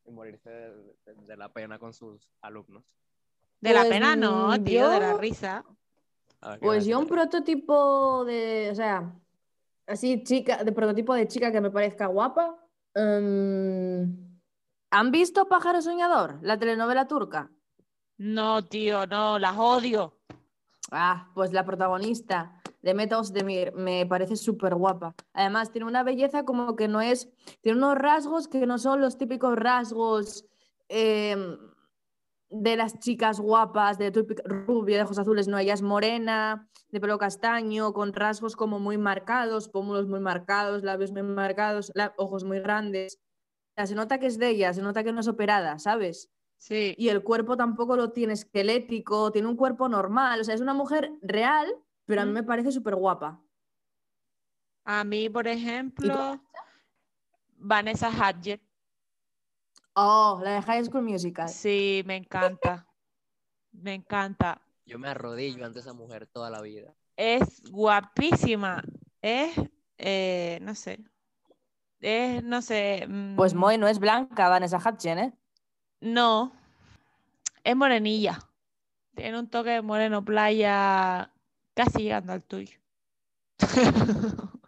[0.05, 0.69] Y morirse de,
[1.05, 2.83] de- de la pena con sus alumnos.
[3.61, 5.63] De la Pues, pena no, tío, de la risa.
[6.41, 9.15] A ver, ¿qué Pues yo un prototipo de, o sea,
[9.87, 12.55] así chica, de prototipo de chica que me parezca guapa.
[12.93, 14.27] em,
[14.91, 17.51] ¿Han visto Pájaro Soñador, la telenovela turca?
[18.17, 20.17] No, tío, no, las odio.
[20.91, 25.13] Ah, pues la protagonista, Demet Özdemir, me parece súper guapa.
[25.33, 27.29] Además, tiene una belleza como que no es,
[27.61, 30.45] tiene unos rasgos que no son los típicos rasgos
[30.87, 31.57] em,
[32.49, 34.09] de las chicas guapas, de
[34.45, 38.97] rubia, de ojos azules, no, ella es morena, de pelo castaño, con rasgos como muy
[38.97, 43.19] marcados, pómulos muy marcados, labios muy marcados, la- ojos muy grandes.
[43.71, 46.31] O sea, se nota que es de ella, se nota que no es operada, ¿sabes?
[46.59, 46.95] Sí.
[46.97, 50.73] y el cuerpo tampoco lo tiene esquelético, tiene un cuerpo normal, o sea, es una
[50.73, 51.71] mujer real,
[52.05, 53.39] pero a mí me parece súper guapa.
[54.83, 56.41] A mí, por ejemplo,
[57.57, 58.61] Vanessa Hudgens.
[59.99, 61.49] Oh, la de High School Musical.
[61.49, 62.85] Sí, me encanta.
[63.71, 64.61] Me encanta.
[64.85, 66.93] Yo me arrodillo ante esa mujer toda la vida.
[67.15, 68.83] Es guapísima.
[69.23, 69.55] Es,
[69.97, 70.99] eh, no sé.
[71.99, 73.09] Es, no sé.
[73.35, 75.33] Pues mm, Moy no es blanca, Vanessa Hudgens, ¿eh?
[75.99, 76.51] No.
[77.63, 78.37] Es morenilla.
[79.15, 81.33] Tiene un toque de moreno playa
[81.73, 82.77] casi llegando al tuyo.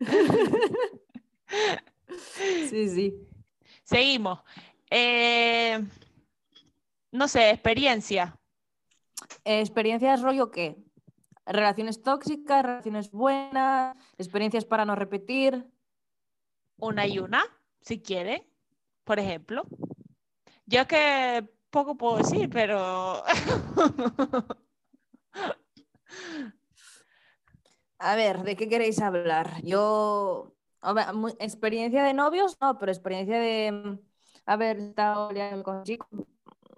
[2.70, 3.28] Sí, sí.
[3.82, 4.40] Seguimos.
[4.90, 5.80] Eh,
[7.12, 8.38] no sé, experiencia.
[9.44, 10.76] Eh, ¿Experiencias rollo qué?
[11.46, 15.66] Relaciones tóxicas, relaciones buenas, experiencias para no repetir.
[16.78, 17.44] Una y una,
[17.82, 18.48] si quiere,
[19.04, 19.64] por ejemplo.
[20.66, 23.22] Yo que poco puedo decir, pero
[27.98, 29.62] A ver, ¿de qué queréis hablar?
[29.62, 30.54] Yo,
[31.38, 33.98] experiencia de novios, no, pero experiencia de
[34.46, 35.30] haber estado
[35.62, 36.08] con chicos.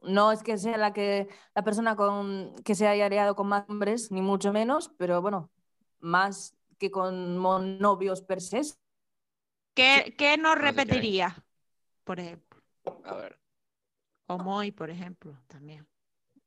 [0.02, 3.68] No es que sea la que la persona con que se haya liado con más
[3.68, 5.50] hombres, ni mucho menos, pero bueno,
[6.00, 8.62] más que con novios per se.
[9.74, 10.72] ¿qué, qué no sé qué hay.
[10.72, 11.44] repetiría?
[12.04, 12.62] Por ejemplo.
[13.04, 13.38] A ver.
[14.26, 15.86] O Moy, por ejemplo, también.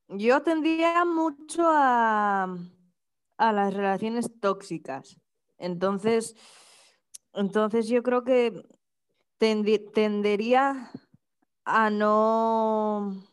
[0.07, 2.55] Yo tendría mucho a,
[3.37, 5.19] a las relaciones tóxicas.
[5.57, 6.35] Entonces,
[7.35, 8.65] entonces yo creo que
[9.37, 10.91] tendería
[11.65, 13.23] a no,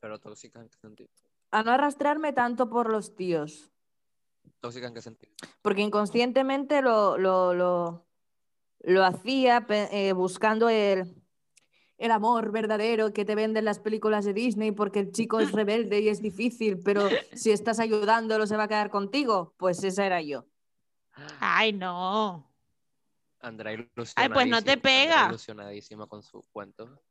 [0.00, 1.08] Pero tóxica en qué sentido.
[1.50, 3.70] a no arrastrarme tanto por los tíos,
[4.60, 5.32] Tóxica en qué sentido.
[5.62, 8.06] porque inconscientemente lo, lo, lo,
[8.80, 11.14] lo hacía eh, buscando el,
[11.98, 16.00] el amor verdadero que te venden las películas de Disney porque el chico es rebelde
[16.00, 19.54] y es difícil, pero si estás ayudándolo se va a quedar contigo.
[19.56, 20.44] Pues esa era yo.
[21.40, 22.51] Ay, no.
[23.42, 23.72] Andrea
[24.16, 25.26] Ay, pues no te ilusionadísima, pega.
[25.26, 27.02] ilusionadísima con su cuento.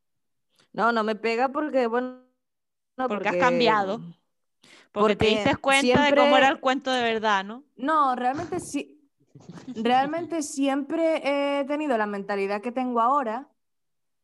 [0.73, 2.23] No, no me pega porque, bueno,
[2.97, 3.99] no, Porque has cambiado.
[4.91, 7.63] Porque, te porque diste cuenta de cómo era el cuento de verdad, ¿no?
[7.75, 8.97] No, realmente sí.
[9.67, 11.21] Realmente siempre
[11.59, 13.49] he tenido la mentalidad que tengo ahora,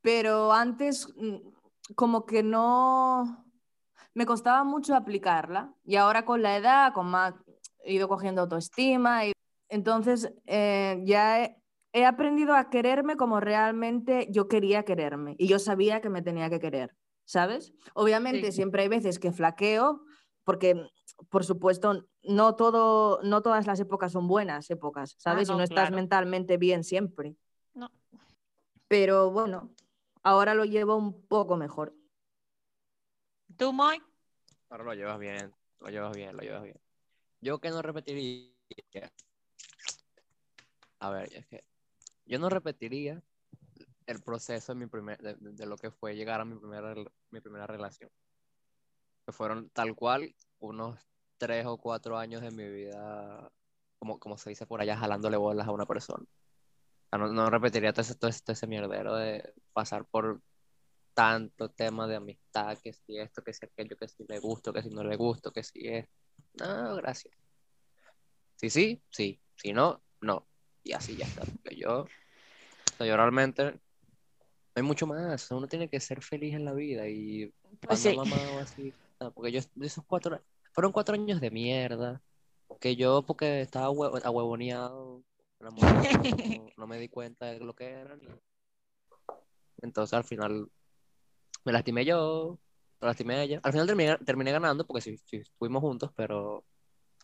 [0.01, 1.37] pero antes mm,
[1.95, 3.45] como que no
[4.13, 7.33] me costaba mucho aplicarla y ahora con la edad, con más,
[7.83, 9.31] he ido cogiendo autoestima y
[9.69, 11.61] entonces eh, ya he,
[11.93, 16.49] he aprendido a quererme como realmente yo quería quererme y yo sabía que me tenía
[16.49, 16.95] que querer,
[17.25, 17.73] ¿sabes?
[17.93, 18.57] Obviamente Sí.
[18.57, 20.03] siempre hay veces que flaqueo
[20.43, 20.89] porque
[21.29, 25.47] por supuesto, no, todo, no todas las épocas son buenas épocas, ¿sabes?
[25.49, 25.95] no, y no estás claro.
[25.95, 27.35] mentalmente bien siempre.
[27.73, 27.89] No.
[28.87, 29.73] Pero bueno,
[30.23, 31.95] ahora lo llevo un poco mejor.
[33.57, 34.01] ¿Tú, Moy?
[34.69, 36.79] Ahora lo llevas bien, lo llevas bien, lo llevas bien.
[37.41, 38.51] Yo que no repetiría.
[40.99, 41.63] A ver, es que
[42.27, 43.21] yo no repetiría
[44.05, 46.93] el proceso de, mi primer, de, lo que fue llegar a mi primera,
[47.31, 48.09] mi primera relación.
[49.25, 50.99] Que fueron tal cual unos
[51.37, 53.51] tres o cuatro años de mi vida,
[53.99, 56.25] como, como se dice por allá, jalándole bolas a una persona.
[57.11, 60.41] No, no repetiría todo ese, todo ese, todo ese mierdero de pasar por
[61.13, 64.83] tanto tema de amistad, que si esto, que si aquello, que si le gusto, que
[64.83, 66.07] si no le gusto, que si es.
[66.59, 67.33] No, gracias.
[68.55, 69.41] Sí, sí, sí.
[69.55, 70.47] Si no, no.
[70.87, 71.41] Y así ya está.
[71.41, 72.07] Porque yo, o
[72.97, 73.79] sea, yo realmente no
[74.75, 75.51] hay mucho más.
[75.51, 78.15] Uno tiene que ser feliz en la vida y Pues sí.
[78.61, 78.95] así.
[79.19, 82.21] no, porque yo, de esos cuatro, fueron cuatro años de mierda.
[82.79, 85.23] Que yo, porque estaba hue- ahuevoneado,
[85.59, 85.69] no,
[86.77, 88.21] no me di cuenta de lo que eran.
[88.23, 88.27] y-
[89.81, 90.69] Entonces al final
[91.65, 92.59] me lastimé yo,
[93.01, 93.59] me lastimé a ella.
[93.63, 96.63] Al final terminé, terminé ganando porque sí, sí estuvimos juntos, pero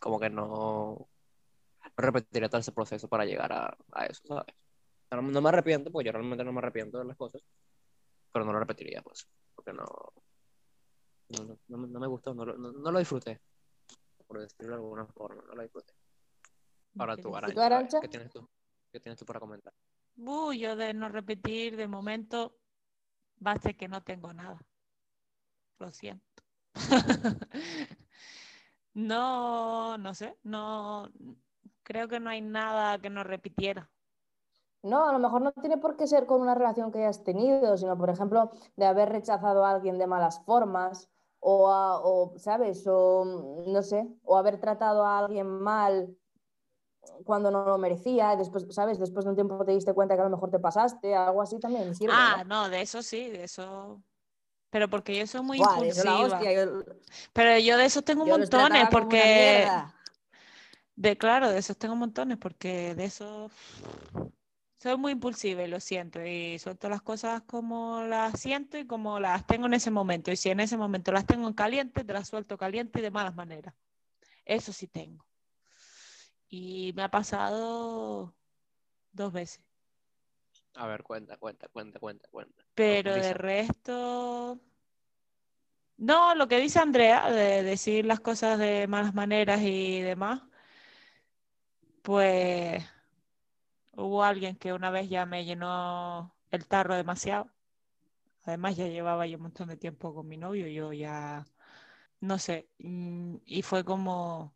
[0.00, 1.08] como que no
[1.96, 4.54] repetiría todo ese proceso para llegar a, a eso, ¿sabes?
[5.10, 7.42] No, no me arrepiento, porque yo realmente no me arrepiento de las cosas,
[8.32, 9.84] pero no lo repetiría, pues, porque no,
[11.28, 13.40] no, no- no me- gustó, no, lo- no, lo disfruté,
[14.26, 15.92] por decirlo de alguna forma, no lo disfruté.
[16.98, 18.00] Ahora tú, Arancha?
[18.00, 18.48] ¿qué tienes tú?
[18.92, 19.72] ¿Qué tienes tú para comentar?
[20.16, 22.56] Uh, yo de no repetir, de momento,
[23.44, 24.60] va a ser que no tengo nada.
[25.78, 26.42] Lo siento.
[28.96, 31.10] No, no sé, no,
[31.84, 33.90] creo que no hay nada que no repitiera.
[34.82, 37.76] No, a lo mejor no tiene por qué ser con una relación que hayas tenido,
[37.78, 41.08] sino, por ejemplo, de haber rechazado a alguien de malas formas,
[41.40, 42.84] o, a- o, ¿sabes?
[42.86, 46.16] O, no sé, o haber tratado a alguien mal
[47.24, 48.98] cuando no lo merecía, después, ¿sabes?
[48.98, 51.58] Después de un tiempo te diste cuenta que a lo mejor te pasaste, algo así
[51.60, 52.64] también sirve, Ah, ¿no?
[52.64, 54.02] no, de eso sí, de eso.
[54.70, 56.36] Pero porque yo soy muy Buah, eso impulsiva.
[56.36, 56.82] hostia, yo,
[57.32, 59.68] Pero yo de esos tengo yo montones, porque.
[60.96, 63.50] De claro, de esos tengo montones, porque de eso
[64.78, 66.24] soy muy impulsiva y lo siento.
[66.24, 70.30] Y suelto las cosas como las siento y como las tengo en ese momento.
[70.30, 73.10] Y si en ese momento las tengo en caliente, te las suelto caliente y de
[73.10, 73.74] malas maneras.
[74.44, 75.24] Eso sí tengo.
[76.48, 78.34] Y me ha pasado
[79.12, 79.64] dos veces.
[80.74, 82.64] A ver, cuenta, cuenta, cuenta, cuenta, cuenta.
[82.74, 84.60] Pero de resto.
[85.96, 90.42] No, lo que dice Andrea, de decir las cosas de malas maneras y demás,
[92.04, 92.84] pues
[93.96, 97.50] hubo alguien que una vez ya me llenó el tarro demasiado.
[98.44, 101.46] Además, ya llevaba yo un montón de tiempo con mi novio, yo ya,
[102.20, 104.54] no sé, mm, y fue como,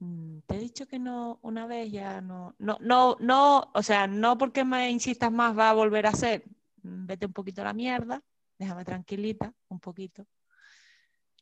[0.00, 4.06] mm, te he dicho que no, una vez ya no, no, no, no, o sea,
[4.08, 6.44] no porque me insistas más va a volver a ser,
[6.86, 8.22] Mm, vete un poquito a la mierda,
[8.58, 10.26] déjame tranquilita, un poquito,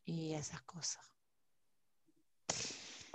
[0.05, 1.05] y esas cosas.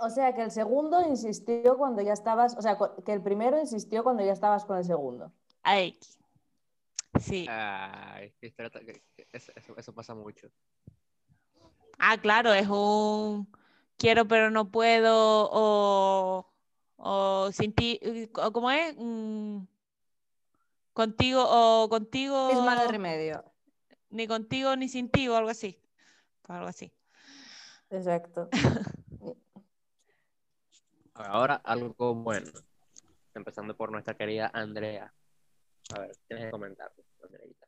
[0.02, 4.02] O sea, que el segundo insistió cuando ya estabas, o sea, que el primero insistió
[4.02, 5.30] cuando ya estabas con el segundo.
[5.62, 5.98] Ay,
[7.20, 7.46] sí.
[7.48, 8.32] Ay,
[9.30, 10.48] eso, eso- eso pasa mucho.
[11.98, 13.46] Ah, claro, es un
[13.98, 16.50] quiero pero no puedo o,
[16.96, 18.00] o sin ti,
[18.34, 18.96] o ¿cómo es?
[18.96, 19.64] Mm,
[20.94, 23.44] contigo o contigo, Es mal remedio.
[24.08, 25.78] ni contigo ni sin ti o algo así.
[26.48, 26.90] Algo así.
[27.90, 28.48] Exacto.
[31.26, 32.50] Ahora algo bueno.
[33.34, 35.12] Empezando por nuestra querida Andrea.
[35.94, 37.66] A ver, tienes que comentar, Andreita.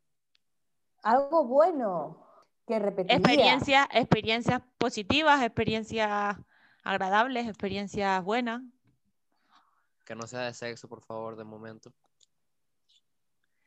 [1.02, 2.26] Algo bueno
[2.66, 3.16] que repetiría.
[3.16, 6.36] Experiencias, experiencias positivas, experiencias
[6.84, 8.62] agradables, experiencias buenas.
[10.04, 11.92] Que no sea de sexo, por favor, de momento.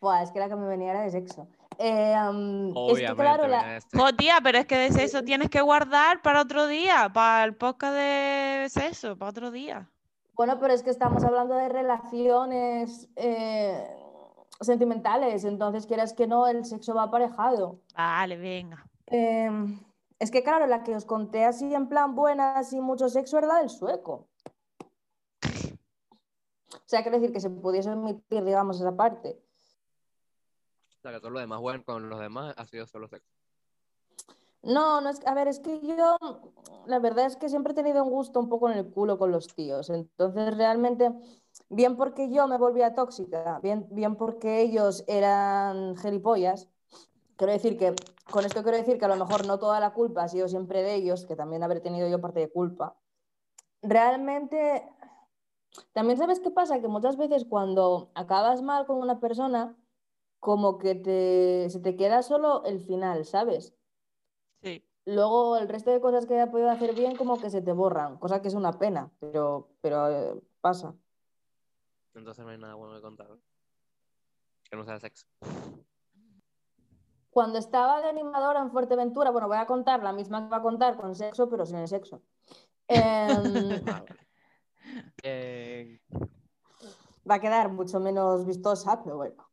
[0.02, 1.48] Buah, es que la que me venía era de sexo.
[1.78, 4.16] Eh, um, es que claro, la- sexo.
[4.16, 7.94] Tía, pero es que de eso tienes que guardar para otro día, para el podcast
[7.94, 9.90] de sexo, para otro día.
[10.34, 13.88] bueno, pero es que estamos hablando de relaciones eh,
[14.62, 17.80] sentimentales, entonces quieras que no, el sexo va aparejado.
[17.96, 18.86] Vale, venga.
[19.08, 19.50] Eh,
[20.20, 23.48] es que claro, la que os conté así en plan buena, así mucho sexo, era
[23.48, 24.28] la del sueco.
[26.74, 29.42] O sea, quiero decir que se pudiese omitir, digamos, esa parte.
[30.98, 33.35] O sea, que todo lo demás bueno con los demás ha sido solo sexo.
[34.66, 36.18] No, no es, a ver, es que yo,
[36.88, 39.32] la verdad es que siempre he tenido un gusto un poco en el culo con
[39.32, 39.90] los tíos.
[39.92, 41.12] Entonces, realmente,
[41.70, 46.68] bien porque yo me volvía tóxica, bien, bien porque ellos eran gilipollas.
[47.38, 47.94] Quiero decir que,
[48.32, 50.82] con esto quiero decir que a lo mejor no toda la culpa ha sido siempre
[50.82, 52.98] de ellos, que también habré tenido yo parte de culpa.
[53.84, 54.90] Realmente,
[55.94, 59.78] también sabes qué pasa, que muchas veces cuando acabas mal con una persona,
[60.40, 63.76] como que te, se te queda solo el final, ¿sabes?
[64.66, 64.84] Sí.
[65.06, 68.18] Luego el resto de cosas que haya podido hacer bien como que se te borran,
[68.18, 70.96] cosa que es una pena, pero, pero eh, pasa.
[72.16, 73.28] Entonces no hay nada bueno que contar.
[74.68, 75.28] Que no sea sexo.
[77.30, 80.62] Cuando estaba de animadora en Fuerteventura, bueno, voy a contar la misma que va a
[80.64, 82.24] contar con sexo, pero sin el sexo.
[82.88, 83.04] Em,
[83.86, 84.16] vale.
[85.22, 86.02] Bien.
[87.30, 89.48] va a quedar mucho menos vistosa, pero bueno.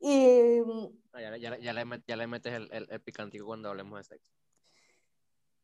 [0.00, 0.60] Y
[1.20, 3.68] ya, le- ya, le- ya le, met- ya le metes el, el, el picantico cuando
[3.70, 4.32] hablemos de sexo.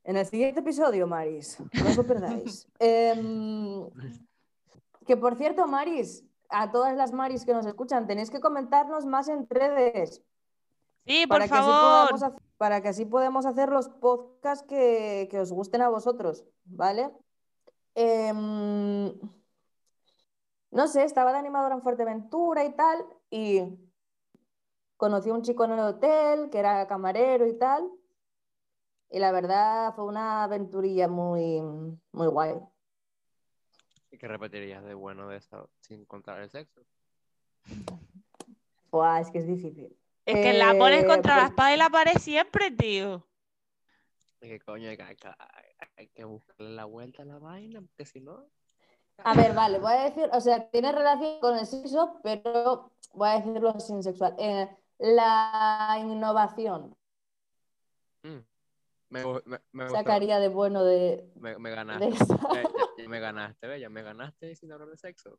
[0.04, 2.66] En el siguiente episodio, Maris, no os lo perdáis.
[2.78, 3.88] Em,
[5.06, 9.28] que por cierto, Maris, a todas las Maris que nos escuchan, tenéis que comentarnos más
[9.28, 10.22] en redes
[11.06, 11.80] Sí, por para que, así favor.
[11.80, 16.44] podamos hacer, para que así podemos hacer los podcasts que, que os gusten a vosotros,
[16.64, 17.10] ¿vale?
[17.94, 19.12] Em,
[20.70, 23.62] no sé, estaba de animadora en Fuerteventura y tal, y
[24.98, 27.90] conocí a un chico en el hotel que era camarero y tal,
[29.10, 31.62] y la verdad fue una aventurilla muy,
[32.12, 32.56] muy guay.
[34.10, 36.82] ¿Y qué repetirías de bueno de eso sin contar el sexo?
[38.90, 39.96] Buah, es que es difícil.
[40.26, 43.24] Es que la pones Eh, contra la por- espada y la pared siempre, tío.
[44.40, 45.34] Y que coño, hay que, hay que-
[45.96, 48.46] hay que buscarle la vuelta a la vaina, porque si no.
[49.24, 53.28] A ver, vale, voy a decir, o sea, tiene relación con el sexo, pero voy
[53.28, 54.34] a decirlo sin sexual.
[54.38, 56.96] Eh, la innovación
[58.22, 58.38] mm,
[59.10, 62.08] me, me, me sacaría de bueno de, Me, me de ganaste.
[62.08, 62.64] Eh,
[62.98, 65.38] ya me ganaste, ve, ya me ganaste sin hablar de sexo.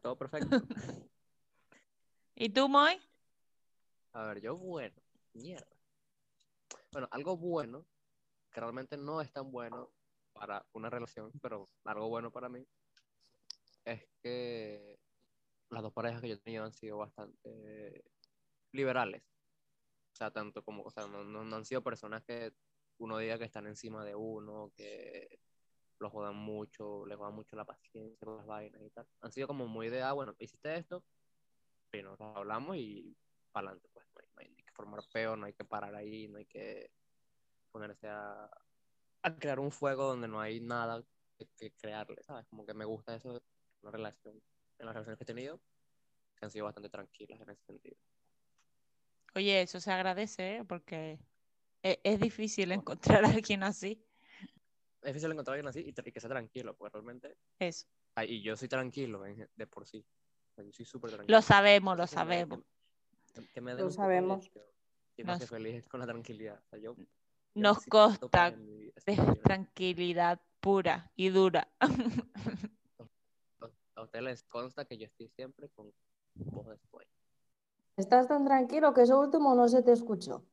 [0.00, 0.48] Todo perfecto.
[2.36, 3.00] ¿Y tú, Moy?
[4.12, 4.94] A ver, yo bueno,
[5.32, 5.66] mierda.
[6.92, 7.84] Bueno, algo bueno,
[8.52, 9.90] que realmente no es tan bueno
[10.32, 12.64] para una relación, pero algo bueno para mí,
[13.84, 14.98] es que
[15.70, 18.04] las dos parejas que yo he tenido han sido bastante
[18.74, 19.22] liberales.
[20.12, 22.52] O sea, tanto como, o sea, no, no- han sido personas que
[22.98, 25.40] uno diga que están encima de uno, que
[25.98, 29.06] lo jodan mucho, les jodan mucho la paciencia con las vainas y tal.
[29.20, 31.04] Han sido como muy de, ah, bueno, hiciste esto,
[31.92, 33.16] y nos hablamos y
[33.52, 36.38] para adelante, pues no hay, no que formar peo, no hay que parar ahí, no
[36.38, 36.90] hay que
[37.70, 38.50] ponerse a,
[39.38, 41.02] crear un fuego donde no hay nada
[41.58, 42.46] que, crearle, ¿sabes?
[42.48, 43.42] Como que me gusta eso
[43.82, 44.40] relación,
[44.78, 45.60] en las relaciones que he tenido,
[46.36, 47.96] que han sido bastante tranquilas en ese sentido.
[49.34, 50.64] Oye, eso se agradece, ¿eh?
[50.64, 51.18] Porque
[51.82, 54.02] e- es, difícil encontrar a alguien así.
[55.02, 57.86] Es difícil encontrar a alguien así y, y que sea tranquilo, porque realmente, Eso.
[58.14, 60.04] ah, y yo soy tranquilo en- de por sí,
[60.52, 61.36] O sea, yo soy súper tranquilo.
[61.36, 62.60] Lo sabemos, lo sabemos.
[63.34, 64.48] que- que me Lo sabemos.
[65.16, 66.60] Y más que Nos- feliz con la tranquilidad.
[66.60, 67.04] O sea, yo, yo
[67.54, 69.42] Nos consta mi de bien.
[69.42, 71.68] tranquilidad pura y dura.
[73.96, 75.92] A ustedes les consta que yo estoy siempre con
[76.34, 77.13] voz de sueño.
[77.96, 80.44] Estás tan tranquilo que eso último no se te escuchó.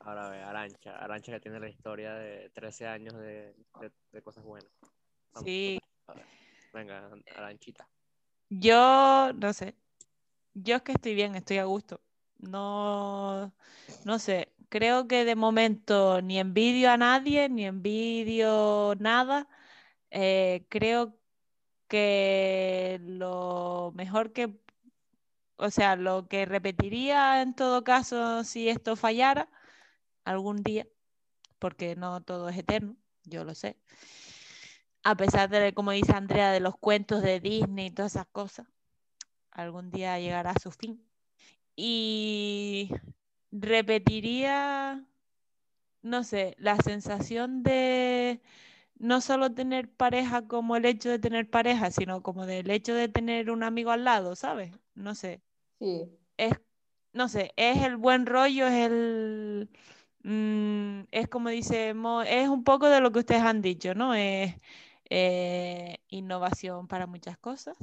[0.00, 0.96] Ahora ve, Arancha.
[0.96, 4.70] Arancha que tiene la historia de 13 años de, de- de cosas buenas.
[5.34, 5.78] Vamos, Sí.
[6.72, 7.88] Venga, Aranchita.
[8.48, 9.74] yo no sé.
[10.54, 12.00] Yo es que estoy bien, estoy a gusto.
[12.38, 13.52] No,
[14.04, 14.52] no sé.
[14.68, 19.48] Creo que de momento ni envidio a nadie, ni envidio nada.
[20.10, 21.18] Eh, creo
[21.88, 24.58] que lo mejor que,
[25.56, 29.48] o sea, lo que repetiría en todo caso si esto fallara
[30.24, 30.86] algún día,
[31.58, 33.76] porque no todo es eterno, yo lo sé.
[35.02, 38.66] A pesar de, como dice Andrea, de los cuentos de Disney y todas esas cosas,
[39.52, 41.02] algún día llegará a su fin.
[41.76, 42.90] Y
[43.52, 45.04] repetiría,
[46.02, 48.42] no sé, la sensación de
[48.98, 53.08] no solo tener pareja como el hecho de tener pareja, sino como del hecho de
[53.08, 54.72] tener un amigo al lado, ¿sabes?
[54.94, 55.42] No sé
[55.78, 56.18] Sí.
[56.36, 56.54] es,
[57.12, 59.70] no sé, es el buen rollo, es el,
[60.22, 64.14] mm, es como dice, Mo, es un poco de lo que ustedes han dicho, ¿no?
[64.14, 64.54] Es
[65.10, 67.76] eh, innovación para muchas cosas,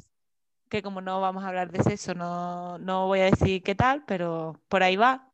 [0.69, 4.05] que como no vamos a hablar de sexo, no, no voy a decir qué tal,
[4.05, 5.31] pero por ahí va.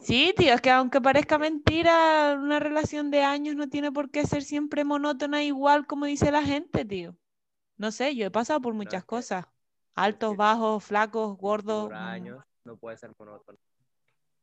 [0.00, 4.24] Sí, tío, es que aunque parezca mentira, una relación de años no tiene por qué
[4.24, 7.16] ser siempre monótona igual como dice la gente, tío.
[7.76, 9.46] No sé, yo he pasado por muchas cosas.
[9.94, 11.90] Altos, bajos, flacos, gordos.
[11.90, 13.58] Mm, años, no puede ser monótono.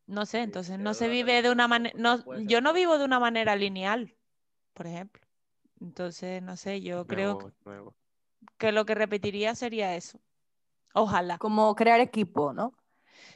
[0.05, 3.19] No sé, entonces no se vive de una manera, no yo no vivo de una
[3.19, 4.13] manera lineal,
[4.73, 5.21] por ejemplo.
[5.79, 7.95] Entonces, no sé, yo creo Nuevo, nuevo.
[8.57, 10.19] que lo que repetiría sería eso.
[10.93, 11.37] Ojalá.
[11.37, 12.73] Como crear equipo, ¿no?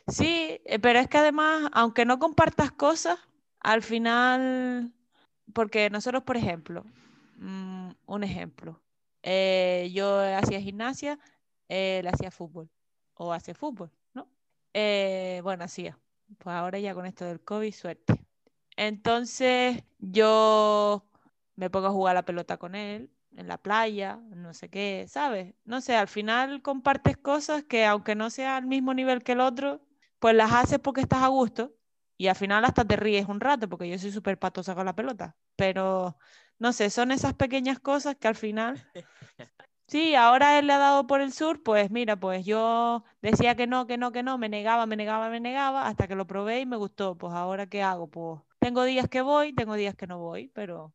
[0.08, 3.20] Sí, eh, pero es que además, aunque no compartas cosas,
[3.60, 4.94] al final,
[5.54, 6.86] porque nosotros, por ejemplo,
[7.38, 8.82] mm, un ejemplo,
[9.24, 11.20] eh, yo hacía gimnasia,
[11.68, 12.70] él hacía fútbol,
[13.16, 14.30] o hace fútbol, ¿no?
[14.74, 16.00] Eh, bueno, hacía.
[16.40, 18.26] Pues ahora ya con esto del COVID, suerte.
[18.78, 21.06] Entonces, yo
[21.56, 25.54] me pongo a jugar la pelota con él, en la playa, no sé qué, ¿sabes?
[25.66, 29.42] No sé, al final compartes cosas que aunque no sea al mismo nivel que el
[29.42, 29.82] otro,
[30.20, 31.74] pues las haces porque estás a gusto
[32.18, 34.96] y al final hasta te ríes un rato porque yo soy súper patosa con la
[34.96, 35.38] pelota.
[35.56, 36.18] Pero
[36.60, 38.84] no sé, son esas pequeñas cosas que al final
[39.88, 43.68] Sí, ahora él le ha dado por el sur, pues mira, pues yo decía que
[43.68, 46.60] no, que no, que no, me negaba, me negaba, me negaba, hasta que lo probé
[46.60, 47.18] y me gustó.
[47.18, 50.94] Pues ahora qué hago, pues tengo días que voy, tengo días que no voy, pero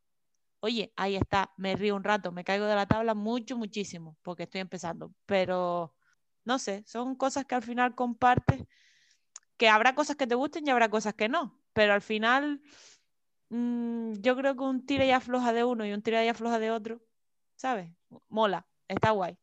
[0.61, 4.43] oye, ahí está, me río un rato, me caigo de la tabla mucho, muchísimo, porque
[4.43, 5.95] estoy empezando, pero
[6.45, 8.65] no sé, son cosas que al final compartes,
[9.57, 12.61] que habrá cosas que te gusten y habrá cosas que no, pero al final
[13.49, 16.59] mm, yo creo que un tira y afloja de uno y un tira y afloja
[16.59, 17.01] de otro,
[17.55, 17.91] ¿sabes?
[18.29, 19.37] Mola, está guay.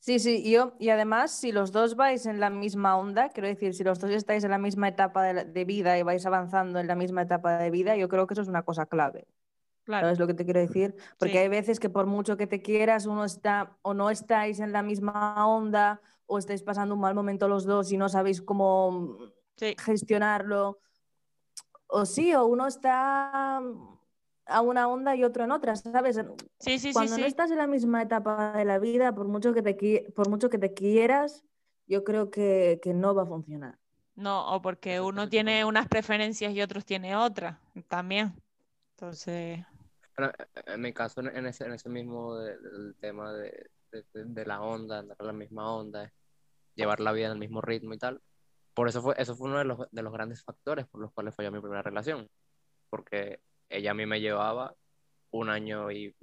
[0.00, 3.74] Sí, sí, yo, y además, si los dos vais en la misma onda, quiero decir,
[3.74, 6.94] si los dos estáis en la misma etapa de, vida y vais avanzando en la
[6.94, 9.26] misma etapa de vida, yo creo que eso es una cosa clave.
[9.88, 10.94] Claro, ¿Sabes lo que te quiero decir?
[11.18, 11.38] Porque Sí.
[11.38, 14.82] hay veces que por mucho que te quieras, uno está o no estáis en la
[14.82, 19.16] misma onda o estáis pasando un mal momento los dos y no sabéis cómo
[19.56, 20.78] sí, gestionarlo.
[21.86, 23.62] O sí, o uno está
[24.44, 26.16] a una onda y otro en otra, ¿sabes?
[26.58, 27.28] sí, sí, sí, Cuando no sí.
[27.28, 30.58] estás en la misma etapa de la vida, por mucho que te, por mucho que
[30.58, 31.46] te quieras,
[31.86, 33.78] yo creo que, que no va a funcionar.
[34.16, 37.56] No, o porque uno tiene unas preferencias y otros tiene otras
[37.88, 38.34] también.
[38.98, 39.64] Entonces,
[40.18, 44.44] Pero, eh, en mi caso, en ese, en ese mismo de- del tema de, de-
[44.46, 46.12] la onda, andar en la misma onda,
[46.74, 48.20] llevar la vida el mismo ritmo y tal,
[48.74, 51.34] por eso fue, eso fue uno de los, de los grandes factores por los cuales
[51.36, 52.28] falló mi primera relación,
[52.90, 53.40] porque
[53.70, 54.76] ella a mí me llevaba
[55.32, 56.16] un año y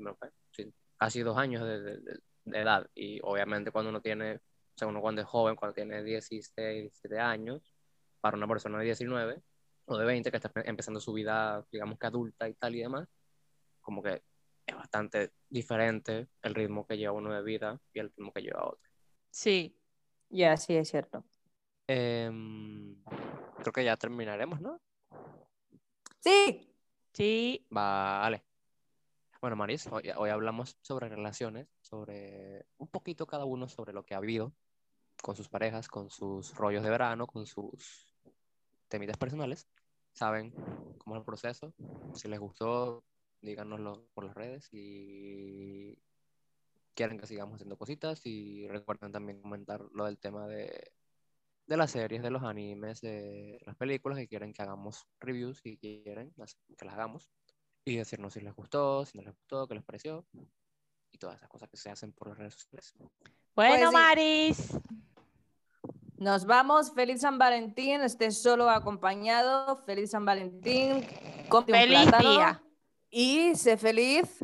[0.98, 2.00] casi dos años de-
[2.46, 4.42] de edad, y obviamente cuando uno tiene, o
[4.78, 7.76] sea, uno cuando es joven, cuando tiene 16, 17 años,
[8.22, 9.42] para una persona de 19
[9.86, 13.08] o de 20 que está empezando su vida, digamos que adulta y tal y demás,
[13.86, 14.24] como que
[14.66, 18.66] es bastante diferente el ritmo que lleva uno de vida y el ritmo que lleva
[18.66, 18.90] otro.
[19.30, 19.78] sí,
[20.30, 21.24] Ya, sí, es cierto.
[21.88, 22.96] Em,
[23.60, 24.82] creo que ya terminaremos, ¿no?
[26.20, 26.76] Sí,
[27.14, 28.44] sí, Vale.
[29.40, 34.16] Bueno, Maris, hoy, hoy hablamos sobre relaciones, sobre un poquito cada uno sobre lo que
[34.16, 34.52] ha vivido
[35.22, 38.16] con sus parejas, con sus rollos de verano, con sus
[38.88, 39.68] temitas personales.
[40.14, 40.52] Saben
[40.98, 41.74] cómo es el proceso.
[42.16, 43.04] Si les gustó,
[43.42, 45.98] díganoslo por las redes y
[46.94, 50.92] quieren que sigamos haciendo cositas y recuerden también comentar lo del tema de,
[51.68, 55.78] de las series, de los animes, de las películas que quieren que hagamos reviews y
[55.78, 56.34] quieren
[56.78, 57.30] que las hagamos
[57.86, 60.26] y decirnos si les gustó, si no les gustó, qué les pareció
[61.12, 62.94] y todas esas cosas que se hacen por las redes sociales.
[63.56, 63.94] Bueno, sí.
[63.96, 64.78] Maris,
[66.18, 66.94] nos vamos.
[66.94, 68.02] Feliz San Valentín.
[68.02, 69.78] Estés solo acompañado.
[69.86, 71.06] Feliz San Valentín.
[71.52, 72.64] Un plátano día.
[73.18, 74.44] Y sé feliz.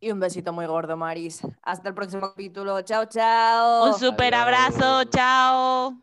[0.00, 1.40] Y un besito muy gordo, Maris.
[1.62, 2.82] Hasta el próximo capítulo.
[2.82, 3.86] Chao, chao.
[3.86, 5.94] un super abrazo, chao.